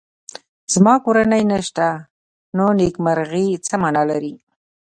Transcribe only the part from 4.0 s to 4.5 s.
لري